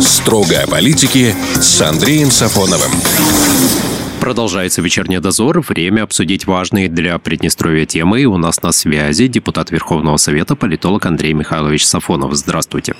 Строго 0.00 0.62
о 0.64 0.66
политике 0.66 1.34
с 1.54 1.80
Андреем 1.80 2.32
Сафоновым. 2.32 2.90
Продолжается 4.20 4.82
вечерний 4.82 5.20
дозор. 5.20 5.60
Время 5.60 6.02
обсудить 6.02 6.44
важные 6.44 6.88
для 6.88 7.16
Приднестровья 7.20 7.86
темы. 7.86 8.22
И 8.22 8.24
у 8.24 8.36
нас 8.36 8.60
на 8.60 8.72
связи 8.72 9.28
депутат 9.28 9.70
Верховного 9.70 10.16
Совета, 10.16 10.56
политолог 10.56 11.06
Андрей 11.06 11.32
Михайлович 11.32 11.86
Сафонов. 11.86 12.34
Здравствуйте. 12.34 12.94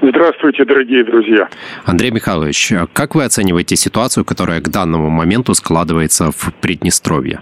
Здравствуйте, 0.00 0.64
дорогие 0.64 1.04
друзья. 1.04 1.48
Андрей 1.84 2.12
Михайлович, 2.12 2.72
как 2.92 3.16
вы 3.16 3.24
оцениваете 3.24 3.74
ситуацию, 3.74 4.24
которая 4.24 4.60
к 4.60 4.68
данному 4.68 5.10
моменту 5.10 5.54
складывается 5.54 6.30
в 6.30 6.52
Приднестровье? 6.60 7.40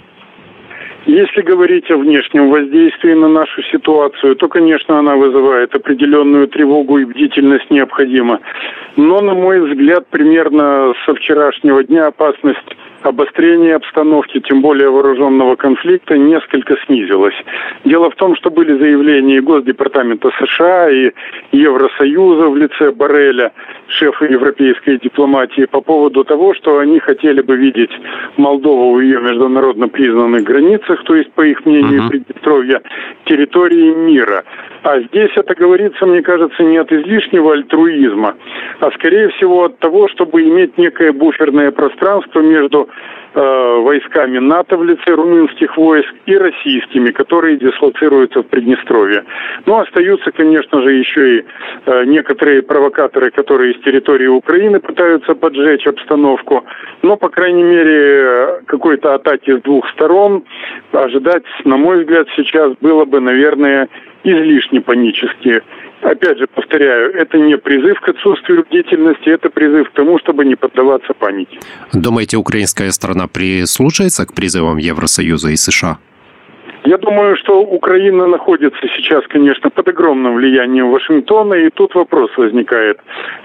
Если 1.07 1.41
говорить 1.41 1.91
о 1.91 1.97
внешнем 1.97 2.51
воздействии 2.51 3.15
на 3.15 3.29
нашу 3.29 3.63
ситуацию, 3.63 4.37
то, 4.37 4.49
конечно, 4.49 4.99
она 4.99 5.17
вызывает 5.17 5.75
определенную 5.75 6.47
тревогу 6.49 6.99
и 6.99 7.05
бдительность 7.05 7.71
необходима. 7.71 8.41
Но, 8.97 9.21
на 9.21 9.35
мой 9.35 9.61
взгляд, 9.61 10.07
примерно 10.11 10.93
со 11.07 11.15
вчерашнего 11.15 11.83
дня 11.85 12.09
опасность 12.09 12.77
обострение 13.03 13.77
обстановки, 13.77 14.41
тем 14.41 14.63
более 14.63 14.91
вооруженного 14.91 15.57
конфликта, 15.57 16.17
несколько 16.19 16.77
снизилось. 16.87 17.35
Дело 17.85 18.11
в 18.11 18.15
том, 18.17 18.37
что 18.37 18.51
были 18.51 18.77
заявления 18.79 19.37
и 19.37 19.41
Госдепартамента 19.41 20.31
США, 20.39 20.91
и 20.91 21.13
Евросоюза 21.53 22.49
в 22.49 22.57
лице 22.57 22.91
Барреля, 22.93 23.53
шефа 23.89 24.25
европейской 24.27 24.99
дипломатии, 24.99 25.65
по 25.65 25.81
поводу 25.81 26.25
того, 26.25 26.55
что 26.55 26.79
они 26.79 26.99
хотели 27.01 27.41
бы 27.41 27.57
видеть 27.57 27.91
Молдову 28.37 28.95
в 28.95 29.01
ее 29.01 29.21
международно 29.21 29.89
признанных 29.89 30.45
границах, 30.45 31.03
то 31.05 31.15
есть, 31.15 31.33
по 31.33 31.43
их 31.43 31.65
мнению, 31.65 32.03
uh-huh. 32.03 32.09
Приднестровья, 32.11 32.83
территории 33.25 33.95
мира. 33.95 34.45
А 34.83 35.01
здесь 35.01 35.31
это 35.37 35.55
говорится, 35.55 36.07
мне 36.07 36.23
кажется, 36.23 36.63
не 36.63 36.79
от 36.79 36.91
излишнего 36.91 37.53
альтруизма, 37.53 38.35
а 38.81 38.91
скорее 38.93 39.29
всего 39.31 39.65
от 39.65 39.79
того, 39.79 40.09
чтобы 40.09 40.43
иметь 40.43 40.79
некое 40.79 41.13
буферное 41.13 41.71
пространство 41.71 42.41
между 42.41 42.89
Э, 43.33 43.81
войсками 43.83 44.39
НАТО 44.39 44.77
в 44.77 44.83
лице 44.83 45.13
румынских 45.15 45.77
войск 45.77 46.13
и 46.27 46.37
российскими, 46.37 47.13
которые 47.13 47.59
дислоцируются 47.59 48.41
в 48.41 48.47
Приднестровье. 48.49 49.25
Ну, 49.67 49.79
остаются, 49.79 50.33
конечно 50.33 50.83
же, 50.83 50.95
еще 50.95 51.39
и 51.39 51.45
э, 51.87 52.05
некоторые 52.07 52.63
провокаторы, 52.63 53.31
которые 53.31 53.75
из 53.75 53.83
территории 53.85 54.27
Украины 54.27 54.81
пытаются 54.81 55.37
поджечь 55.37 55.87
обстановку. 55.87 56.65
Но, 57.03 57.17
по 57.17 57.29
крайней 57.29 57.63
мере, 57.63 58.63
какой-то 58.67 59.15
атаки 59.15 59.59
с 59.59 59.63
двух 59.63 59.89
сторон 59.91 60.43
ожидать, 60.91 61.45
на 61.65 61.77
мой 61.77 62.01
взгляд, 62.01 62.27
сейчас 62.35 62.73
было 62.81 63.05
бы, 63.05 63.21
наверное, 63.21 63.89
излишне 64.25 64.81
панически. 64.81 65.63
Опять 66.03 66.39
же, 66.39 66.47
повторяю, 66.47 67.15
это 67.15 67.37
не 67.39 67.59
призыв 67.59 68.01
к 68.01 68.09
отсутствию 68.09 68.65
бдительности, 68.65 69.29
это 69.29 69.51
призыв 69.51 69.91
к 69.91 69.93
тому, 69.93 70.19
чтобы 70.19 70.45
не 70.47 70.57
поддаваться 70.57 71.13
панике. 71.13 71.59
Думаете, 71.93 72.39
украинская 72.39 72.91
сторона 72.91 73.27
прислушается 73.27 74.25
к 74.27 74.33
призывам 74.35 74.79
Евросоюза 74.79 75.51
и 75.51 75.57
США? 75.57 75.99
Я 76.85 76.97
думаю, 76.97 77.37
что 77.37 77.61
Украина 77.61 78.27
находится 78.27 78.81
сейчас, 78.97 79.27
конечно, 79.29 79.69
под 79.69 79.87
огромным 79.89 80.37
влиянием 80.37 80.91
Вашингтона, 80.91 81.55
и 81.55 81.69
тут 81.71 81.95
вопрос 81.95 82.31
возникает, 82.39 82.99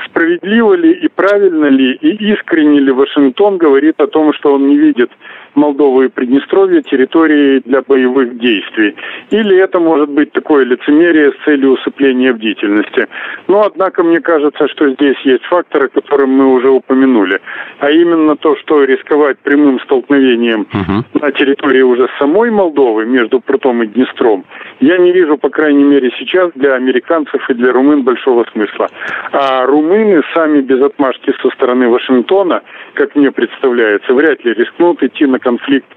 справедливо 0.05 0.73
ли 0.75 0.93
и 0.93 1.09
правильно 1.09 1.65
ли 1.65 1.91
и 1.93 2.31
искренне 2.31 2.79
ли 2.79 2.91
Вашингтон 2.93 3.57
говорит 3.57 3.99
о 3.99 4.07
том, 4.07 4.31
что 4.33 4.53
он 4.53 4.69
не 4.69 4.77
видит 4.77 5.11
Молдовы 5.55 6.05
и 6.05 6.09
Приднестровья 6.09 6.81
территории 6.81 7.59
для 7.65 7.81
боевых 7.81 8.37
действий. 8.37 8.95
Или 9.31 9.57
это 9.57 9.79
может 9.79 10.09
быть 10.09 10.31
такое 10.31 10.65
лицемерие 10.65 11.31
с 11.31 11.45
целью 11.45 11.71
усыпления 11.71 12.33
бдительности. 12.33 13.07
Но, 13.47 13.63
однако, 13.63 14.03
мне 14.03 14.19
кажется, 14.19 14.67
что 14.67 14.89
здесь 14.91 15.17
есть 15.23 15.43
факторы, 15.45 15.89
которые 15.89 16.27
мы 16.27 16.53
уже 16.53 16.69
упомянули. 16.69 17.39
А 17.79 17.89
именно 17.89 18.35
то, 18.35 18.55
что 18.57 18.83
рисковать 18.83 19.39
прямым 19.39 19.79
столкновением 19.81 20.67
uh-huh. 20.71 21.21
на 21.21 21.31
территории 21.31 21.81
уже 21.81 22.07
самой 22.19 22.51
Молдовы 22.51 23.05
между 23.05 23.39
Прутом 23.39 23.83
и 23.83 23.87
Днестром, 23.87 24.45
я 24.79 24.97
не 24.97 25.11
вижу, 25.11 25.37
по 25.37 25.49
крайней 25.49 25.83
мере, 25.83 26.11
сейчас 26.19 26.51
для 26.55 26.73
американцев 26.75 27.49
и 27.49 27.53
для 27.53 27.71
румын 27.71 28.03
большого 28.03 28.45
смысла. 28.51 28.89
А 29.31 29.65
румыны 29.65 30.21
сами 30.33 30.61
без 30.61 30.81
отмашки 30.81 31.33
со 31.41 31.49
стороны 31.51 31.87
Вашингтона, 31.89 32.61
как 32.93 33.15
мне 33.15 33.31
представляется, 33.31 34.13
вряд 34.13 34.43
ли 34.43 34.53
рискнут 34.53 35.01
идти 35.03 35.25
на 35.25 35.39
конфликт 35.45 35.87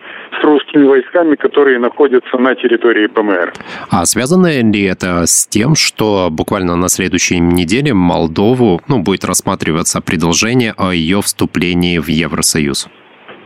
с 0.41 0.45
русскими 0.45 0.85
войсками, 0.85 1.35
которые 1.35 1.79
находятся 1.79 2.37
на 2.39 2.55
территории 2.55 3.07
ПМР. 3.07 3.53
А 3.91 4.05
связано 4.05 4.61
ли 4.61 4.83
это 4.85 5.27
с 5.27 5.47
тем, 5.47 5.75
что 5.75 6.29
буквально 6.31 6.77
на 6.77 6.89
следующей 6.89 7.41
неделе 7.41 7.95
Молдову 7.95 8.81
ну, 8.89 9.03
будет 9.03 9.25
рассматриваться 9.25 10.01
предложение 10.01 10.75
о 10.77 10.93
ее 10.93 11.21
вступлении 11.23 11.99
в 11.99 12.09
Евросоюз? 12.09 12.89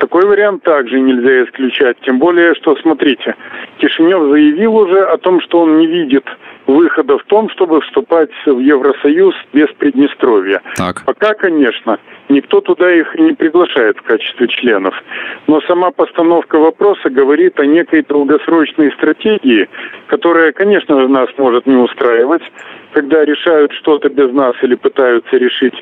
Такой 0.03 0.27
вариант 0.27 0.65
также 0.65 0.99
нельзя 0.99 1.45
исключать. 1.45 1.97
Тем 2.01 2.19
более, 2.19 2.57
что, 2.57 2.75
смотрите, 2.83 3.37
Кишинев 3.79 4.31
заявил 4.33 4.75
уже 4.75 4.99
о 4.99 5.17
том, 5.17 5.41
что 5.41 5.61
он 5.61 5.79
не 5.79 5.87
видит 5.87 6.25
выхода 6.67 7.19
в 7.19 7.25
том, 7.27 7.49
чтобы 7.51 7.81
вступать 7.83 8.31
в 8.45 8.59
Евросоюз 8.59 9.33
без 9.53 9.69
Приднестровья. 9.79 10.61
Так. 10.75 11.05
Пока, 11.07 11.35
конечно, 11.35 12.01
никто 12.29 12.61
туда 12.61 12.93
их 12.93 13.15
не 13.15 13.35
приглашает 13.35 13.97
в 13.99 14.03
качестве 14.03 14.49
членов. 14.49 14.93
Но 15.47 15.61
сама 15.69 15.93
постановка 15.93 16.59
вопроса 16.59 17.09
говорит 17.09 17.61
о 17.61 17.67
некой 17.67 18.03
долгосрочной 18.03 18.91
стратегии, 18.95 19.69
которая, 20.09 20.51
конечно 20.51 21.01
же, 21.01 21.07
нас 21.07 21.29
может 21.39 21.65
не 21.67 21.77
устраивать, 21.77 22.43
когда 22.93 23.25
решают 23.25 23.73
что-то 23.73 24.09
без 24.09 24.33
нас 24.33 24.55
или 24.63 24.75
пытаются 24.75 25.37
решить. 25.37 25.75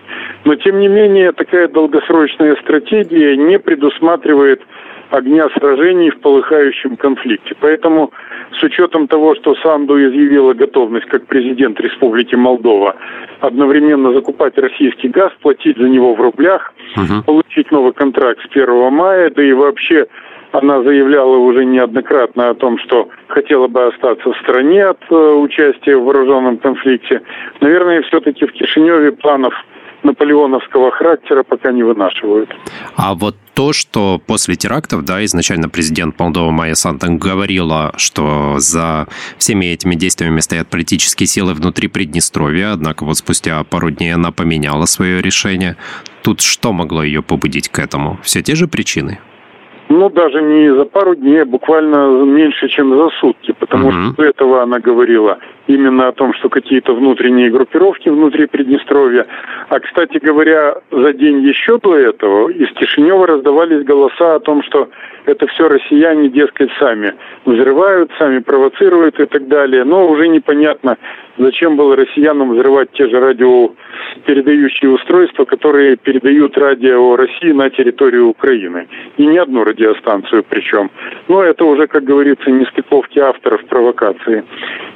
Но, 0.44 0.54
тем 0.54 0.78
не 0.78 0.88
менее, 0.88 1.32
такая 1.32 1.68
долгосрочная 1.68 2.56
стратегия 2.56 3.36
не 3.36 3.58
предусматривает 3.58 4.62
огня 5.10 5.48
сражений 5.50 6.10
в 6.10 6.20
полыхающем 6.20 6.96
конфликте. 6.96 7.54
Поэтому 7.60 8.12
с 8.58 8.62
учетом 8.62 9.08
того, 9.08 9.34
что 9.34 9.54
Санду 9.56 9.98
изъявила 9.98 10.54
готовность 10.54 11.06
как 11.06 11.26
президент 11.26 11.80
Республики 11.80 12.36
Молдова 12.36 12.96
одновременно 13.40 14.12
закупать 14.12 14.56
российский 14.58 15.08
газ, 15.08 15.32
платить 15.42 15.78
за 15.78 15.88
него 15.88 16.14
в 16.14 16.20
рублях, 16.20 16.72
угу. 16.96 17.22
получить 17.26 17.70
новый 17.70 17.92
контракт 17.92 18.40
с 18.42 18.50
1 18.50 18.92
мая, 18.92 19.30
да 19.30 19.42
и 19.42 19.52
вообще 19.52 20.06
она 20.52 20.82
заявляла 20.82 21.36
уже 21.36 21.64
неоднократно 21.64 22.50
о 22.50 22.54
том, 22.54 22.78
что 22.78 23.08
хотела 23.28 23.68
бы 23.68 23.86
остаться 23.86 24.32
в 24.32 24.36
стране 24.38 24.84
от 24.84 25.00
э, 25.10 25.14
участия 25.14 25.96
в 25.96 26.04
вооруженном 26.04 26.58
конфликте. 26.58 27.22
Наверное, 27.60 28.02
все-таки 28.02 28.46
в 28.46 28.52
Кишиневе 28.52 29.12
планов 29.12 29.54
наполеоновского 30.02 30.90
характера 30.92 31.42
пока 31.42 31.72
не 31.72 31.82
вынашивают. 31.82 32.50
А 32.96 33.14
вот 33.14 33.36
то, 33.54 33.72
что 33.72 34.20
после 34.26 34.56
терактов, 34.56 35.04
да, 35.04 35.22
изначально 35.24 35.68
президент 35.68 36.18
Молдовы 36.18 36.50
Майя 36.52 36.74
Санта 36.74 37.08
говорила, 37.08 37.92
что 37.96 38.54
за 38.58 39.06
всеми 39.36 39.66
этими 39.66 39.94
действиями 39.94 40.40
стоят 40.40 40.68
политические 40.68 41.26
силы 41.26 41.52
внутри 41.52 41.88
Приднестровья, 41.88 42.72
однако 42.72 43.04
вот 43.04 43.18
спустя 43.18 43.62
пару 43.64 43.90
дней 43.90 44.14
она 44.14 44.32
поменяла 44.32 44.86
свое 44.86 45.20
решение. 45.20 45.76
Тут 46.22 46.40
что 46.40 46.72
могло 46.72 47.02
ее 47.02 47.22
побудить 47.22 47.68
к 47.68 47.78
этому? 47.78 48.18
Все 48.22 48.42
те 48.42 48.54
же 48.54 48.66
причины? 48.66 49.18
Ну, 49.90 50.08
даже 50.08 50.40
не 50.40 50.72
за 50.72 50.84
пару 50.84 51.16
дней, 51.16 51.42
а 51.42 51.44
буквально 51.44 52.24
меньше, 52.24 52.68
чем 52.68 52.96
за 52.96 53.08
сутки, 53.18 53.52
потому 53.58 53.88
угу. 53.88 53.96
что 53.96 54.22
до 54.22 54.28
этого 54.28 54.62
она 54.62 54.78
говорила 54.78 55.40
именно 55.66 56.06
о 56.06 56.12
том, 56.12 56.32
что 56.34 56.48
какие-то 56.48 56.94
внутренние 56.94 57.50
группировки 57.50 58.08
внутри 58.08 58.46
Приднестровья. 58.46 59.26
А, 59.68 59.80
кстати 59.80 60.18
говоря, 60.18 60.76
за 60.92 61.12
день 61.12 61.40
еще 61.40 61.78
до 61.78 61.96
этого 61.96 62.50
из 62.50 62.72
Кишинева 62.74 63.26
раздавались 63.26 63.84
голоса 63.84 64.36
о 64.36 64.40
том, 64.40 64.62
что 64.62 64.88
это 65.26 65.48
все 65.48 65.68
россияне, 65.68 66.28
дескать, 66.28 66.70
сами 66.78 67.14
взрывают, 67.44 68.12
сами 68.16 68.38
провоцируют 68.38 69.18
и 69.18 69.26
так 69.26 69.48
далее. 69.48 69.82
Но 69.82 70.08
уже 70.08 70.28
непонятно, 70.28 70.98
зачем 71.40 71.76
было 71.76 71.96
россиянам 71.96 72.52
взрывать 72.52 72.90
те 72.92 73.08
же 73.08 73.18
радиопередающие 73.18 74.90
устройства, 74.90 75.44
которые 75.44 75.96
передают 75.96 76.56
радио 76.56 77.16
России 77.16 77.52
на 77.52 77.70
территорию 77.70 78.28
Украины. 78.28 78.88
И 79.16 79.26
не 79.26 79.38
одну 79.38 79.64
радиостанцию 79.64 80.44
причем. 80.48 80.90
Но 81.28 81.42
это 81.42 81.64
уже, 81.64 81.86
как 81.86 82.04
говорится, 82.04 82.50
не 82.50 82.64
стыковки 82.66 83.18
авторов 83.18 83.64
провокации. 83.64 84.44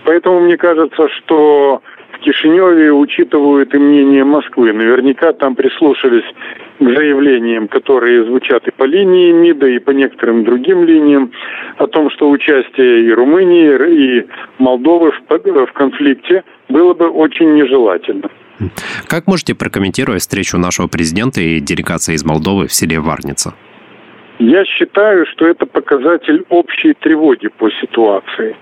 Поэтому 0.05 0.41
мне 0.41 0.57
кажется, 0.57 1.09
что 1.09 1.83
Кишиневе 2.25 2.91
учитывают 2.91 3.75
и 3.75 3.79
мнение 3.79 4.25
Москвы. 4.25 4.73
Наверняка 4.73 5.33
там 5.33 5.55
прислушались 5.55 6.25
к 6.81 6.83
заявлениям, 6.83 7.69
которые 7.69 8.25
звучат 8.25 8.67
и 8.67 8.71
по 8.71 8.85
линии 8.85 9.31
МИДа, 9.33 9.67
и 9.67 9.79
по 9.79 9.91
некоторым 9.91 10.45
другим 10.45 10.85
линиям, 10.85 11.31
о 11.77 11.87
том, 11.87 12.11
что 12.11 12.31
участие 12.31 13.07
и 13.07 13.13
Румынии, 13.13 14.21
и 14.21 14.27
Молдовы 14.59 15.13
в, 15.13 15.73
конфликте 15.73 16.45
было 16.69 16.95
бы 16.95 17.09
очень 17.09 17.55
нежелательно. 17.55 18.31
Как 19.07 19.27
можете 19.27 19.55
прокомментировать 19.55 20.23
встречу 20.23 20.57
нашего 20.59 20.87
президента 20.87 21.41
и 21.41 21.61
делегации 21.61 22.15
из 22.15 22.25
Молдовы 22.25 22.69
в 22.69 22.73
селе 22.73 23.01
Варница? 23.01 23.55
Я 24.39 24.65
считаю, 24.65 25.27
что 25.27 25.47
это 25.47 25.65
показатель 25.65 26.45
общей 26.49 26.95
тревоги 26.95 27.49
по 27.49 27.71
ситуации. 27.71 28.57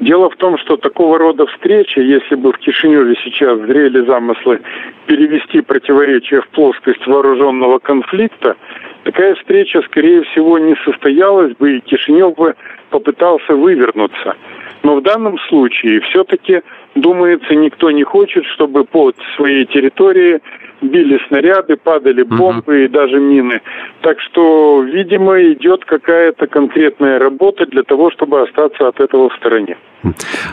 Дело 0.00 0.28
в 0.28 0.36
том, 0.36 0.58
что 0.58 0.76
такого 0.76 1.18
рода 1.18 1.46
встречи, 1.46 1.98
если 1.98 2.34
бы 2.34 2.52
в 2.52 2.58
Кишиневе 2.58 3.16
сейчас 3.24 3.58
зрели 3.60 4.04
замыслы 4.04 4.60
перевести 5.06 5.62
противоречия 5.62 6.42
в 6.42 6.48
плоскость 6.48 7.06
вооруженного 7.06 7.78
конфликта, 7.78 8.56
такая 9.04 9.34
встреча, 9.36 9.80
скорее 9.82 10.24
всего, 10.24 10.58
не 10.58 10.76
состоялась 10.84 11.56
бы, 11.56 11.76
и 11.76 11.80
Кишинев 11.80 12.34
бы 12.34 12.54
попытался 12.90 13.54
вывернуться. 13.54 14.36
Но 14.82 14.96
в 14.96 15.02
данном 15.02 15.38
случае 15.48 16.00
все-таки, 16.02 16.60
думается, 16.94 17.54
никто 17.54 17.90
не 17.90 18.02
хочет, 18.02 18.44
чтобы 18.46 18.84
под 18.84 19.16
своей 19.36 19.64
территорией 19.64 20.40
били 20.82 21.18
снаряды, 21.28 21.76
падали 21.76 22.22
бомбы 22.22 22.82
uh 22.82 22.84
и 22.84 22.88
даже 22.88 23.18
мины. 23.18 23.60
Так 24.02 24.20
что, 24.20 24.82
видимо, 24.82 25.40
идет 25.52 25.84
какая-то 25.84 26.46
конкретная 26.46 27.18
работа 27.18 27.66
для 27.66 27.82
того, 27.82 28.10
чтобы 28.10 28.42
остаться 28.42 28.88
от 28.88 29.00
этого 29.00 29.30
в 29.30 29.34
стороне. 29.34 29.76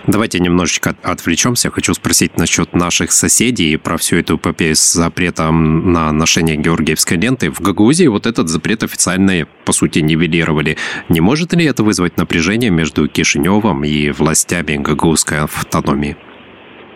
Давайте 0.07 0.39
немножечко 0.39 0.95
отвлечемся. 1.03 1.69
Хочу 1.71 1.93
спросить 1.93 2.37
насчет 2.37 2.73
наших 2.73 3.11
соседей 3.11 3.73
и 3.73 3.77
про 3.77 3.97
всю 3.97 4.17
эту 4.17 4.37
эпопею 4.37 4.75
с 4.75 4.93
запретом 4.93 5.91
на 5.91 6.11
ношение 6.11 6.55
георгиевской 6.55 7.17
ленты. 7.17 7.51
В 7.51 7.59
Гагаузии 7.59 8.07
вот 8.07 8.25
этот 8.25 8.47
запрет 8.47 8.83
официально, 8.83 9.45
по 9.65 9.73
сути, 9.73 9.99
нивелировали. 9.99 10.77
Не 11.09 11.19
может 11.19 11.53
ли 11.53 11.65
это 11.65 11.83
вызвать 11.83 12.17
напряжение 12.17 12.71
между 12.71 13.07
Кишиневым 13.09 13.83
и 13.83 14.11
властями 14.11 14.77
гагаузской 14.77 15.39
автономии? 15.39 16.15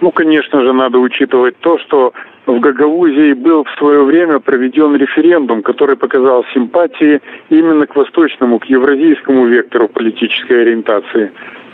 Ну, 0.02 0.12
конечно 0.12 0.62
же, 0.62 0.74
надо 0.74 1.00
учитывать 1.00 1.58
то, 1.60 1.78
что 1.80 2.14
в 2.46 2.60
Гагаузии 2.60 3.34
был 3.34 3.64
в 3.64 3.72
свое 3.78 4.04
время 4.04 4.40
проведен 4.40 4.96
референдум, 4.96 5.64
который 5.64 5.96
показал 5.96 6.46
симпатии 6.54 7.22
именно 7.50 7.88
к 7.88 7.96
восточному, 7.96 8.60
к 8.60 8.66
евразийскому 8.66 9.46
вектору 9.46 9.88
политической 9.88 10.62
ориентации. 10.62 11.32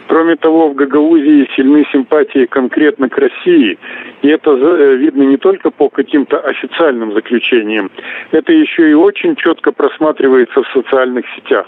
Кроме 0.08 0.36
того, 0.36 0.70
в 0.70 0.76
Гагаузии 0.76 1.50
сильны 1.56 1.86
симпатии 1.92 2.46
конкретно 2.46 3.08
к 3.08 3.18
России. 3.18 3.78
И 4.22 4.28
это 4.28 4.52
э, 4.52 4.96
видно 4.96 5.24
не 5.24 5.38
только 5.38 5.72
по 5.72 5.90
каким-то 5.90 6.40
официальным 6.40 7.14
заключениям. 7.14 7.90
Это 8.32 8.52
еще 8.52 8.90
и 8.90 8.94
очень 8.94 9.36
четко 9.36 9.72
просматривается 9.72 10.64
в 10.64 10.68
социальных 10.74 11.26
сетях. 11.36 11.66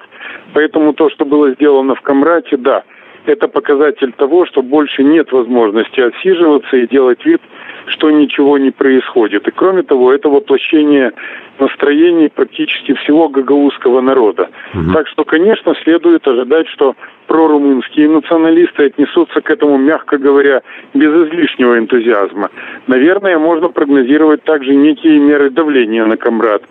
Поэтому 0.54 0.94
то, 0.94 1.10
что 1.10 1.24
было 1.24 1.52
сделано 1.52 1.96
в 1.96 2.02
Камрате, 2.02 2.58
да, 2.58 2.84
это 3.26 3.48
показатель 3.48 4.12
того, 4.12 4.46
что 4.46 4.62
больше 4.62 5.04
нет 5.04 5.32
возможности 5.32 6.02
отсиживаться 6.02 6.76
и 6.76 6.88
делать 6.88 7.26
вид, 7.26 7.42
что 7.88 8.12
ничего 8.12 8.58
не 8.58 8.72
происходит. 8.72 9.48
И 9.48 9.52
кроме 9.52 9.84
того, 9.84 10.14
это 10.14 10.30
воплощение 10.30 11.14
настроений 11.60 12.30
практически 12.30 12.94
всего 12.94 13.30
гагаузского 13.30 14.02
народа. 14.02 14.50
Угу. 14.74 14.94
Так 14.94 15.08
что, 15.08 15.24
конечно, 15.24 15.76
следует 15.84 16.28
ожидать, 16.28 16.68
что 16.70 16.96
прорумынские 17.28 18.10
националисты 18.10 18.86
отнесутся 18.86 19.42
к 19.42 19.50
этому, 19.50 19.78
мягко 19.78 20.18
говоря, 20.18 20.62
без 20.94 21.10
излишнего 21.10 21.78
энтузиазма. 21.78 22.50
Наверное, 22.88 23.38
можно 23.38 23.70
прогнозировать 23.70 24.44
также 24.44 24.76
некие 24.76 25.20
меры 25.20 25.50
давления 25.50 26.06
на 26.06 26.18
Камрад. 26.18 26.64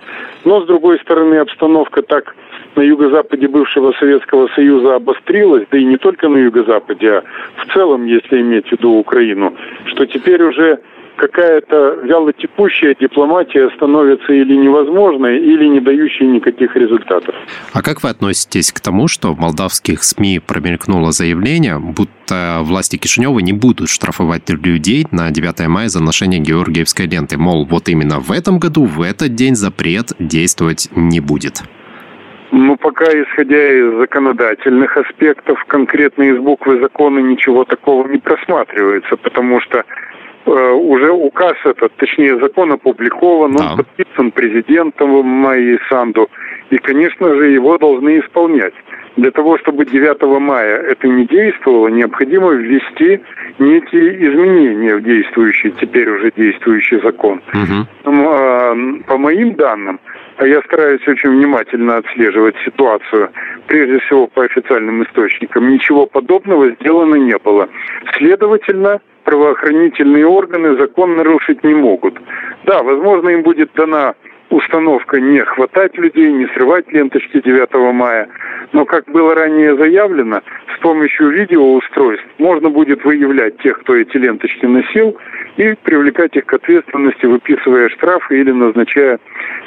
Но, 0.45 0.61
с 0.61 0.67
другой 0.67 0.99
стороны, 1.01 1.37
обстановка 1.37 2.03
так 2.03 2.35
на 2.77 2.83
юго-западе 2.83 3.49
бывшего 3.49 3.93
Советского 3.99 4.49
Союза 4.55 4.97
обострилась, 4.97 5.67
да 5.71 5.79
и 5.79 5.85
не 5.85 5.97
только 5.97 6.29
на 6.29 6.39
юго-западе, 6.39 7.11
а 7.11 7.25
в 7.57 7.73
целом, 7.73 8.07
если 8.07 8.41
иметь 8.41 8.69
в 8.69 8.73
виду 8.73 8.93
Украину, 8.93 9.55
что 9.87 10.07
теперь 10.07 10.43
уже 10.43 10.81
какая-то 11.17 12.01
вялотекущая 12.03 12.95
дипломатия 12.99 13.71
становится 13.77 14.33
или 14.33 14.57
невозможной, 14.57 15.39
или 15.39 15.67
не 15.67 15.81
дающей 15.81 16.27
никаких 16.27 16.77
результатов. 16.77 17.35
А 17.73 17.83
как 17.83 18.03
вы 18.03 18.11
относитесь 18.11 18.73
к 18.73 18.81
тому, 18.81 19.09
что 19.09 19.35
в 19.35 19.39
молдавских 19.39 20.03
СМИ 20.03 20.41
промелькнуло 20.47 21.13
заявление, 21.13 21.79
будто 21.79 22.61
власти 22.63 22.97
Кишинева 22.97 23.39
не 23.41 23.53
будут 23.53 23.89
штрафовать 23.89 24.49
людей 24.49 25.07
на 25.11 25.31
9 25.31 25.69
мая 25.69 25.89
за 25.89 26.03
ношение 26.03 26.41
георгиевской 26.41 27.07
ленты? 27.07 27.39
Мол, 27.39 27.67
вот 27.67 27.89
именно 27.89 28.21
в 28.21 28.31
этом 28.33 28.59
году, 28.59 28.85
в 28.85 29.03
этот 29.03 29.35
день 29.35 29.55
запрет 29.55 30.13
действовать 30.19 30.89
не 30.95 31.21
будет. 31.21 31.63
Ну, 32.55 32.77
пока, 32.77 33.07
исходя 33.07 33.57
из 33.57 33.99
законодательных 33.99 34.95
аспектов, 34.99 35.65
конкретно 35.69 36.25
из 36.25 36.39
буквы 36.39 36.81
закона 36.81 37.19
ничего 37.21 37.65
такого 37.65 38.07
не 38.07 38.19
просматривается, 38.19 39.17
потому 39.17 39.59
что 39.63 39.85
уже 40.47 41.13
указ 41.13 41.55
этот, 41.65 41.95
точнее 41.97 42.39
закон 42.39 42.73
опубликован, 42.73 43.57
он 43.61 43.77
подписан 43.77 44.31
президентом 44.33 45.11
Майи 45.25 45.79
Санду, 45.89 46.29
и, 46.71 46.79
конечно 46.79 47.35
же, 47.35 47.51
его 47.51 47.79
должны 47.79 48.21
исполнять. 48.21 48.75
Для 49.17 49.31
того, 49.31 49.59
чтобы 49.59 49.85
9 49.85 50.23
мая 50.41 50.79
это 50.79 51.07
не 51.07 51.27
действовало, 51.27 51.89
необходимо 51.89 52.53
ввести 52.53 53.21
некие 53.59 54.17
изменения 54.27 54.97
в 54.97 55.03
действующий, 55.03 55.71
теперь 55.73 56.09
уже 56.09 56.33
действующий 56.35 56.99
закон. 57.01 57.43
Угу. 57.53 58.15
По 59.07 59.19
моим 59.19 59.55
данным, 59.55 60.01
а 60.39 60.47
я 60.47 60.63
стараюсь 60.63 61.07
очень 61.07 61.31
внимательно 61.31 61.99
отслеживать 61.99 62.57
ситуацию, 62.65 63.29
прежде 63.67 63.99
всего 64.01 64.27
по 64.29 64.45
официальным 64.45 65.03
источникам, 65.05 65.69
ничего 65.69 66.07
подобного 66.07 66.71
сделано 66.71 67.17
не 67.17 67.37
было. 67.37 67.69
Следовательно, 68.17 69.01
правоохранительные 69.33 70.27
органы 70.27 70.77
закон 70.77 71.17
нарушить 71.17 71.65
не 71.65 71.75
могут. 71.75 72.15
Да, 72.67 72.83
возможно, 72.83 73.31
им 73.31 73.43
будет 73.43 73.71
дана 73.75 74.15
установка 74.53 75.21
не 75.21 75.41
хватать 75.45 75.97
людей, 75.97 76.31
не 76.31 76.47
срывать 76.49 76.91
ленточки 76.93 77.41
9 77.41 77.95
мая. 77.95 78.29
Но, 78.73 78.85
как 78.85 79.05
было 79.07 79.35
ранее 79.35 79.77
заявлено, 79.77 80.43
с 80.77 80.81
помощью 80.81 81.31
видеоустройств 81.31 82.27
можно 82.39 82.71
будет 82.71 83.05
выявлять 83.05 83.59
тех, 83.59 83.81
кто 83.81 83.97
эти 83.97 84.17
ленточки 84.17 84.67
носил, 84.67 85.17
и 85.57 85.75
привлекать 85.83 86.35
их 86.37 86.47
к 86.47 86.55
ответственности, 86.55 87.27
выписывая 87.27 87.89
штрафы 87.91 88.41
или 88.41 88.53
назначая 88.53 89.19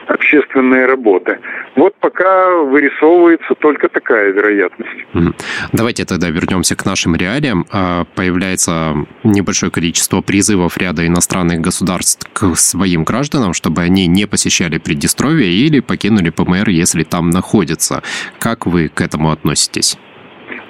общественные 0.07 0.85
работы. 0.85 1.39
Вот 1.75 1.95
пока 1.99 2.49
вырисовывается 2.49 3.53
только 3.55 3.89
такая 3.89 4.31
вероятность. 4.31 5.05
Давайте 5.73 6.05
тогда 6.05 6.29
вернемся 6.29 6.75
к 6.75 6.85
нашим 6.85 7.15
реалиям. 7.15 7.65
А, 7.71 8.05
появляется 8.15 8.95
небольшое 9.23 9.71
количество 9.71 10.21
призывов 10.21 10.77
ряда 10.77 11.05
иностранных 11.05 11.59
государств 11.59 12.27
к 12.33 12.55
своим 12.55 13.03
гражданам, 13.03 13.53
чтобы 13.53 13.81
они 13.81 14.07
не 14.07 14.25
посещали 14.25 14.74
Приднестровье 14.79 15.47
или 15.47 15.79
покинули 15.79 16.29
ПМР, 16.29 16.69
если 16.69 17.03
там 17.03 17.29
находятся. 17.29 18.03
Как 18.39 18.65
вы 18.65 18.89
к 18.89 19.01
этому 19.01 19.31
относитесь? 19.31 19.97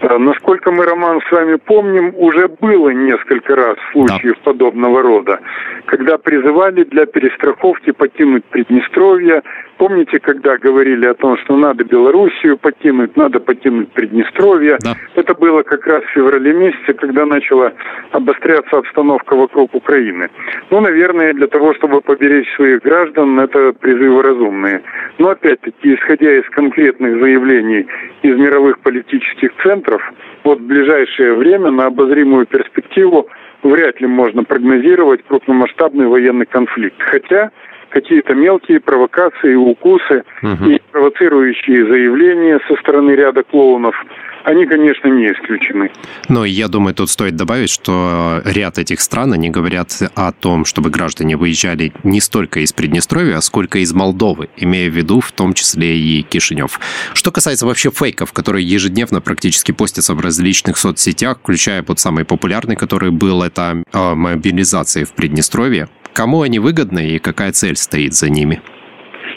Э, 0.01 0.17
насколько 0.17 0.71
мы, 0.71 0.85
Роман, 0.85 1.21
с 1.27 1.31
вами 1.31 1.55
помним, 1.55 2.13
уже 2.15 2.47
было 2.47 2.89
несколько 2.89 3.55
раз 3.55 3.77
случаев 3.91 4.35
да. 4.37 4.51
подобного 4.51 5.01
рода, 5.01 5.39
когда 5.85 6.17
призывали 6.17 6.83
для 6.83 7.05
перестраховки 7.05 7.91
покинуть 7.91 8.45
Приднестровье, 8.45 9.41
Помните, 9.77 10.19
когда 10.19 10.57
говорили 10.57 11.05
о 11.05 11.15
том, 11.15 11.37
что 11.39 11.57
надо 11.57 11.83
Белоруссию 11.83 12.57
покинуть, 12.57 13.17
надо 13.17 13.41
покинуть 13.41 13.91
Приднестровье? 13.91 14.77
Да. 14.81 14.95
Это 15.15 15.33
было 15.35 15.63
как 15.63 15.85
раз 15.85 16.03
в 16.03 16.09
феврале 16.11 16.53
месяце, 16.53 16.93
когда 16.93 17.25
начала 17.25 17.73
обостряться 18.11 18.77
обстановка 18.77 19.35
вокруг 19.35 19.75
Украины. 19.75 20.29
Ну, 20.69 20.79
наверное, 20.79 21.33
для 21.33 21.47
того, 21.47 21.73
чтобы 21.73 22.01
поберечь 22.01 22.53
своих 22.55 22.83
граждан, 22.83 23.37
это 23.39 23.73
призывы 23.73 24.21
разумные. 24.23 24.81
Но 25.17 25.29
опять-таки, 25.29 25.95
исходя 25.95 26.31
из 26.31 26.49
конкретных 26.51 27.19
заявлений 27.19 27.85
из 28.21 28.37
мировых 28.37 28.79
политических 28.79 29.51
центров, 29.61 30.01
вот 30.45 30.59
в 30.59 30.65
ближайшее 30.65 31.33
время 31.33 31.71
на 31.71 31.87
обозримую 31.87 32.45
перспективу 32.45 33.27
вряд 33.61 33.99
ли 33.99 34.07
можно 34.07 34.43
прогнозировать 34.43 35.23
крупномасштабный 35.27 36.07
военный 36.07 36.45
конфликт. 36.45 37.01
Хотя 37.01 37.51
какие-то 37.95 38.33
мелкие 38.33 38.81
провокации, 38.81 39.55
укусы 39.55 40.25
угу. 40.41 40.65
и 40.65 40.81
провоцирующие 40.91 41.87
заявления 41.87 42.59
со 42.67 42.75
стороны 42.75 43.11
ряда 43.11 43.43
клоунов– 43.43 43.95
они, 44.45 44.67
конечно, 44.67 45.07
не 45.07 45.25
исключены. 45.31 45.91
Но 46.29 46.45
я 46.45 46.67
думаю, 46.67 46.93
тут 46.93 47.09
стоит 47.09 47.35
добавить, 47.35 47.71
что 47.71 48.43
ряд 48.45 48.77
этих 48.77 49.01
стран, 49.01 49.33
они 49.33 49.49
говорят 49.49 49.91
о 50.13 50.31
том, 50.31 50.65
чтобы 50.65 50.91
граждане 50.91 51.35
выезжали 51.35 51.91
не 52.03 52.21
столько 52.21 52.59
из 52.59 52.71
Приднестровья, 52.71 53.39
сколько 53.39 53.79
из 53.79 53.91
Молдовы, 53.91 54.49
имея 54.55 54.89
в 54.91 54.93
виду 54.93 55.19
в 55.19 55.31
том 55.31 55.53
числе 55.53 55.97
и 55.97 56.21
Кишинев. 56.21 56.79
Что 57.13 57.31
касается 57.31 57.65
вообще 57.65 57.89
фейков, 57.89 58.33
которые 58.33 58.63
ежедневно 58.63 59.19
практически 59.19 59.71
постятся 59.71 60.13
в 60.13 60.19
различных 60.19 60.77
соцсетях, 60.77 61.39
включая 61.39 61.81
под 61.81 61.99
самый 61.99 62.23
популярный, 62.23 62.75
который 62.75 63.09
был, 63.09 63.41
это 63.41 63.83
э, 63.91 64.13
мобилизация 64.13 65.05
в 65.05 65.13
Приднестровье, 65.13 65.89
кому 66.15 66.41
они 66.41 66.59
выгодны 66.59 67.09
и 67.09 67.19
какая 67.19 67.51
цель 67.51 67.75
стоит 67.75 68.13
за 68.13 68.29
ними? 68.31 68.61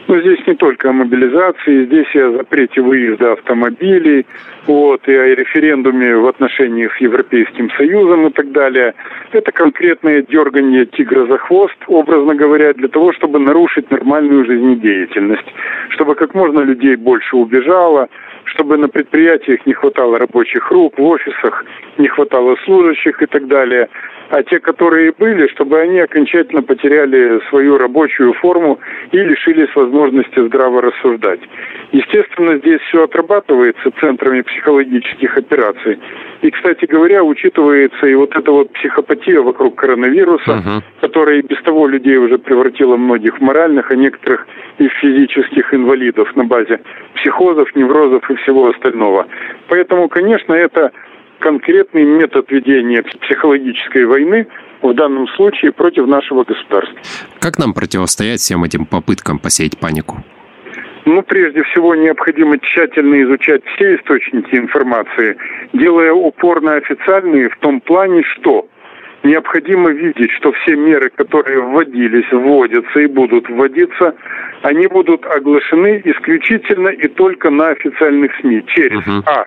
Но 0.06 0.18
здесь 0.20 0.38
не 0.46 0.54
только 0.54 0.88
о 0.88 0.92
мобилизации, 0.92 1.84
здесь 1.84 2.06
и 2.14 2.18
о 2.18 2.32
запрете 2.32 2.80
выезда 2.80 3.32
автомобилей, 3.32 4.24
вот, 4.66 5.06
и 5.06 5.14
о 5.14 5.34
референдуме 5.34 6.16
в 6.16 6.26
отношениях 6.26 6.96
с 6.96 7.00
Европейским 7.00 7.70
Союзом 7.76 8.28
и 8.28 8.30
так 8.30 8.50
далее. 8.52 8.94
Это 9.32 9.52
конкретное 9.52 10.22
дергание 10.22 10.86
тигра 10.86 11.26
за 11.26 11.36
хвост, 11.36 11.76
образно 11.88 12.34
говоря, 12.34 12.72
для 12.72 12.88
того, 12.88 13.12
чтобы 13.12 13.38
нарушить 13.38 13.90
нормальную 13.90 14.46
жизнедеятельность, 14.46 15.52
чтобы 15.90 16.14
как 16.14 16.34
можно 16.34 16.60
людей 16.60 16.96
больше 16.96 17.36
убежало, 17.36 18.08
чтобы 18.44 18.78
на 18.78 18.88
предприятиях 18.88 19.66
не 19.66 19.74
хватало 19.74 20.18
рабочих 20.18 20.70
рук, 20.70 20.98
в 20.98 21.02
офисах 21.02 21.66
не 21.98 22.08
хватало 22.08 22.56
служащих 22.64 23.20
и 23.20 23.26
так 23.26 23.46
далее 23.46 23.88
а 24.30 24.42
те, 24.42 24.60
которые 24.60 25.12
были, 25.12 25.48
чтобы 25.48 25.80
они 25.80 26.00
окончательно 26.00 26.62
потеряли 26.62 27.40
свою 27.48 27.78
рабочую 27.78 28.34
форму 28.34 28.78
и 29.10 29.18
лишились 29.18 29.74
возможности 29.74 30.46
здраво 30.46 30.82
рассуждать. 30.82 31.40
Естественно, 31.92 32.58
здесь 32.58 32.80
все 32.88 33.04
отрабатывается 33.04 33.90
центрами 34.00 34.42
психологических 34.42 35.36
операций. 35.36 35.98
И, 36.42 36.50
кстати 36.50 36.84
говоря, 36.84 37.24
учитывается 37.24 38.06
и 38.06 38.14
вот 38.14 38.36
эта 38.36 38.52
вот 38.52 38.72
психопатия 38.74 39.40
вокруг 39.40 39.76
коронавируса, 39.76 40.50
uh-huh. 40.50 40.82
которая 41.00 41.38
и 41.38 41.46
без 41.46 41.60
того 41.62 41.88
людей 41.88 42.16
уже 42.16 42.38
превратила 42.38 42.96
многих 42.96 43.38
в 43.38 43.40
моральных, 43.40 43.90
а 43.90 43.96
некоторых 43.96 44.46
и 44.78 44.88
в 44.88 44.92
физических 45.00 45.72
инвалидов 45.72 46.34
на 46.36 46.44
базе 46.44 46.80
психозов, 47.14 47.74
неврозов 47.74 48.30
и 48.30 48.34
всего 48.36 48.68
остального. 48.68 49.26
Поэтому, 49.68 50.08
конечно, 50.08 50.52
это 50.52 50.92
конкретный 51.38 52.04
метод 52.04 52.50
ведения 52.50 53.02
психологической 53.02 54.04
войны 54.04 54.46
в 54.82 54.94
данном 54.94 55.26
случае 55.28 55.72
против 55.72 56.06
нашего 56.06 56.44
государства. 56.44 56.96
Как 57.40 57.58
нам 57.58 57.74
противостоять 57.74 58.40
всем 58.40 58.64
этим 58.64 58.86
попыткам 58.86 59.38
посеять 59.38 59.78
панику? 59.78 60.22
Ну, 61.04 61.22
прежде 61.22 61.62
всего, 61.62 61.94
необходимо 61.94 62.58
тщательно 62.58 63.22
изучать 63.22 63.62
все 63.74 63.96
источники 63.96 64.54
информации, 64.54 65.36
делая 65.72 66.12
упор 66.12 66.60
на 66.60 66.74
официальные 66.74 67.48
в 67.48 67.56
том 67.58 67.80
плане, 67.80 68.22
что 68.24 68.68
необходимо 69.22 69.90
видеть, 69.90 70.30
что 70.32 70.52
все 70.52 70.76
меры, 70.76 71.10
которые 71.10 71.60
вводились, 71.60 72.30
вводятся 72.30 73.00
и 73.00 73.06
будут 73.06 73.48
вводиться, 73.48 74.14
они 74.62 74.86
будут 74.86 75.24
оглашены 75.24 76.02
исключительно 76.04 76.88
и 76.88 77.08
только 77.08 77.50
на 77.50 77.68
официальных 77.68 78.32
СМИ 78.40 78.64
через 78.66 79.00
uh-huh. 79.00 79.22
а. 79.26 79.46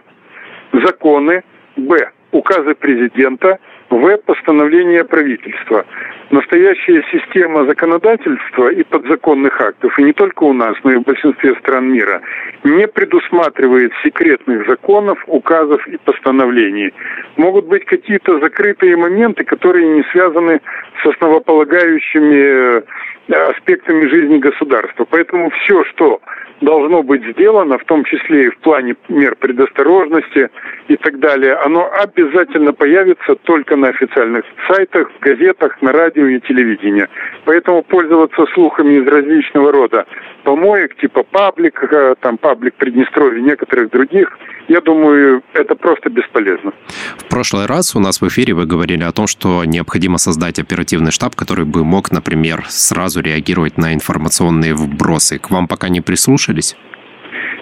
законы, 0.84 1.44
Б. 1.78 2.10
Указы 2.32 2.76
президента. 2.76 3.60
В. 3.90 4.18
Постановление 4.26 5.04
правительства. 5.04 5.86
Настоящая 6.30 7.04
система 7.12 7.66
законодательства 7.66 8.70
и 8.70 8.84
подзаконных 8.84 9.60
актов, 9.60 10.00
и 10.00 10.04
не 10.04 10.14
только 10.14 10.46
у 10.46 10.54
нас, 10.54 10.78
но 10.86 10.92
и 10.92 10.96
в 10.96 11.04
большинстве 11.04 11.54
стран 11.56 11.92
мира, 11.92 12.22
не 12.64 12.88
предусматривает 12.88 13.92
секретных 14.02 14.66
законов, 14.66 15.22
указов 15.28 15.86
и 15.90 15.98
постановлений. 15.98 16.94
Могут 17.36 17.66
быть 17.66 17.84
какие-то 17.84 18.40
закрытые 18.40 18.96
моменты, 18.96 19.44
которые 19.44 19.86
не 19.90 20.04
связаны 20.14 20.62
с 20.62 20.81
основополагающими 21.04 22.84
э, 23.30 23.44
аспектами 23.50 24.08
жизни 24.08 24.38
государства. 24.38 25.06
Поэтому 25.10 25.50
все, 25.52 25.84
что 25.86 26.22
должно 26.62 27.02
быть 27.04 27.24
сделано, 27.34 27.78
в 27.78 27.86
том 27.86 28.04
числе 28.04 28.46
и 28.46 28.50
в 28.50 28.58
плане 28.60 28.96
мер 29.10 29.36
предосторожности 29.36 30.50
и 30.88 30.96
так 30.96 31.20
далее, 31.20 31.56
оно 31.56 31.90
обязательно 31.92 32.74
появится 32.74 33.36
только 33.36 33.76
на 33.76 33.90
официальных 33.90 34.46
сайтах, 34.68 35.10
газетах, 35.22 35.82
на 35.82 35.92
радио 35.92 36.28
и 36.28 36.40
телевидении. 36.40 37.08
Поэтому 37.46 37.84
пользоваться 37.84 38.46
слухами 38.54 38.94
из 38.94 39.08
различного 39.08 39.72
рода 39.72 40.06
помоек, 40.44 40.96
типа 40.98 41.24
паблик, 41.24 41.84
э, 41.92 42.16
там 42.20 42.38
паблик 42.38 42.76
Приднестровья, 42.76 43.42
некоторых 43.42 43.90
других, 43.90 44.38
я 44.68 44.82
думаю, 44.82 45.44
это 45.54 45.76
просто 45.76 46.10
бесполезно. 46.10 46.74
В 47.18 47.26
прошлый 47.26 47.66
раз 47.66 47.96
у 47.96 48.00
нас 48.00 48.22
в 48.22 48.28
эфире 48.28 48.54
вы 48.54 48.66
говорили 48.66 49.04
о 49.04 49.12
том, 49.12 49.28
что 49.28 49.64
необходимо 49.66 50.18
создать 50.18 50.60
оперативный 50.60 51.12
штаб, 51.12 51.36
который 51.36 51.66
бы 51.66 51.84
мог, 51.84 52.12
например, 52.12 52.66
сразу 52.70 53.22
реагировать 53.22 53.78
на 53.78 53.94
информационные 53.94 54.74
вбросы. 54.74 55.40
К 55.40 55.52
вам 55.52 55.68
пока 55.68 55.90
не 55.90 56.02
прислушались? 56.02 56.76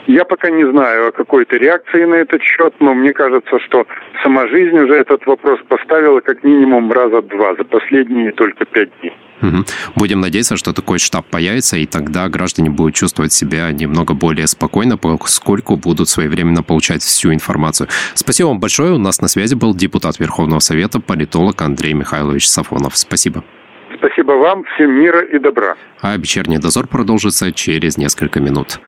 Я 0.09 0.25
пока 0.25 0.49
не 0.49 0.67
знаю 0.71 1.09
о 1.09 1.11
какой-то 1.11 1.55
реакции 1.57 2.03
на 2.03 2.15
этот 2.15 2.41
счет, 2.41 2.73
но 2.79 2.95
мне 2.95 3.13
кажется, 3.13 3.59
что 3.59 3.85
сама 4.23 4.47
жизнь 4.47 4.75
уже 4.75 4.95
этот 4.95 5.23
вопрос 5.27 5.59
поставила 5.67 6.19
как 6.19 6.43
минимум 6.43 6.91
раза 6.91 7.21
два 7.21 7.53
за 7.55 7.63
последние 7.63 8.31
только 8.31 8.65
пять 8.65 8.89
дней. 9.01 9.13
Угу. 9.43 9.65
Будем 9.97 10.19
надеяться, 10.19 10.57
что 10.57 10.73
такой 10.73 10.97
штаб 10.97 11.27
появится, 11.27 11.77
и 11.77 11.85
тогда 11.85 12.27
граждане 12.27 12.71
будут 12.71 12.95
чувствовать 12.95 13.33
себя 13.33 13.71
немного 13.71 14.15
более 14.15 14.47
спокойно, 14.47 14.97
поскольку 14.97 15.75
будут 15.75 16.09
своевременно 16.09 16.63
получать 16.63 17.03
всю 17.03 17.31
информацию. 17.31 17.87
Спасибо 18.15 18.47
вам 18.47 18.59
большое. 18.59 18.93
У 18.93 18.97
нас 18.97 19.21
на 19.21 19.27
связи 19.27 19.53
был 19.53 19.75
депутат 19.75 20.19
Верховного 20.19 20.59
Совета, 20.59 20.99
политолог 20.99 21.61
Андрей 21.61 21.93
Михайлович 21.93 22.47
Сафонов. 22.47 22.97
Спасибо. 22.97 23.43
Спасибо 23.99 24.31
вам. 24.31 24.63
Всем 24.75 24.91
мира 24.91 25.21
и 25.21 25.37
добра. 25.39 25.75
А 26.01 26.17
вечерний 26.17 26.57
дозор 26.57 26.87
продолжится 26.87 27.51
через 27.51 27.97
несколько 27.97 28.39
минут. 28.39 28.77